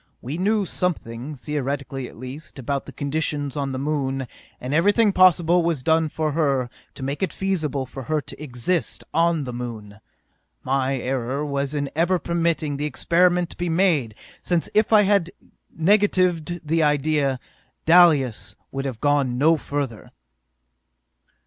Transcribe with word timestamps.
We 0.19 0.35
knew 0.39 0.65
something, 0.65 1.35
theoretically 1.35 2.07
at 2.07 2.17
least, 2.17 2.57
about 2.57 2.87
the 2.87 2.91
conditions 2.91 3.55
on 3.55 3.71
the 3.71 3.77
Moon, 3.77 4.25
and 4.59 4.73
everything 4.73 5.13
possible 5.13 5.61
was 5.61 5.83
done 5.83 6.09
for 6.09 6.31
her, 6.31 6.71
to 6.95 7.03
make 7.03 7.21
it 7.21 7.31
feasible 7.31 7.85
for 7.85 8.01
her 8.09 8.19
to 8.19 8.41
exist 8.43 9.03
on 9.13 9.43
the 9.43 9.53
Moon. 9.53 9.99
My 10.63 10.97
error 10.97 11.45
was 11.45 11.75
in 11.75 11.87
ever 11.95 12.17
permitting 12.17 12.77
the 12.77 12.85
experiment 12.87 13.51
to 13.51 13.57
be 13.57 13.69
made, 13.69 14.15
since 14.41 14.71
if 14.73 14.91
I 14.91 15.03
had 15.03 15.29
negatived 15.71 16.67
the 16.67 16.81
idea. 16.81 17.39
Dalis 17.85 18.55
would 18.71 18.85
have 18.85 19.01
gone 19.01 19.37
no 19.37 19.55
further! 19.55 20.09